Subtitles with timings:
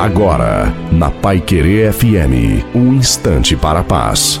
[0.00, 4.40] Agora, na Pai Querer FM, um instante para a paz.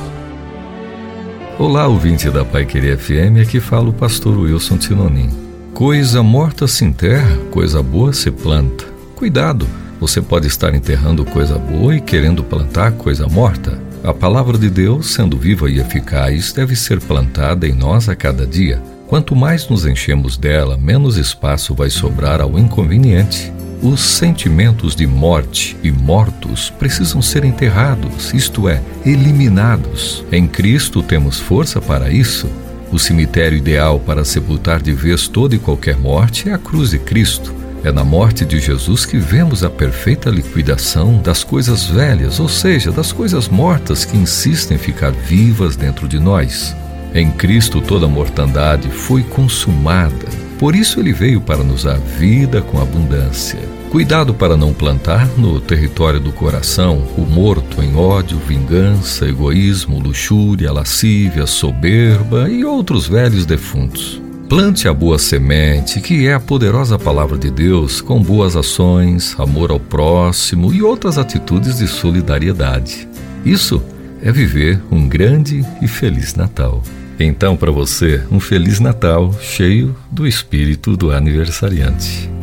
[1.58, 5.28] Olá, ouvinte da Pai Querer FM, aqui fala o pastor Wilson Tinonim.
[5.74, 8.86] Coisa morta se enterra, coisa boa se planta.
[9.14, 9.66] Cuidado,
[10.00, 13.78] você pode estar enterrando coisa boa e querendo plantar coisa morta.
[14.02, 18.46] A palavra de Deus, sendo viva e eficaz, deve ser plantada em nós a cada
[18.46, 18.82] dia.
[19.06, 23.52] Quanto mais nos enchemos dela, menos espaço vai sobrar ao inconveniente.
[23.82, 30.22] Os sentimentos de morte e mortos precisam ser enterrados, isto é, eliminados.
[30.30, 32.46] Em Cristo temos força para isso.
[32.92, 36.98] O cemitério ideal para sepultar de vez toda e qualquer morte é a cruz de
[36.98, 37.54] Cristo.
[37.82, 42.92] É na morte de Jesus que vemos a perfeita liquidação das coisas velhas, ou seja,
[42.92, 46.76] das coisas mortas que insistem em ficar vivas dentro de nós.
[47.14, 52.78] Em Cristo toda mortandade foi consumada por isso ele veio para nos dar vida com
[52.78, 53.58] abundância.
[53.90, 60.70] Cuidado para não plantar no território do coração o morto em ódio, vingança, egoísmo, luxúria,
[60.70, 64.20] lascívia, soberba e outros velhos defuntos.
[64.50, 69.70] Plante a boa semente, que é a poderosa palavra de Deus, com boas ações, amor
[69.70, 73.08] ao próximo e outras atitudes de solidariedade.
[73.46, 73.82] Isso
[74.22, 76.82] é viver um grande e feliz Natal.
[77.22, 82.39] Então, para você, um Feliz Natal cheio do espírito do aniversariante.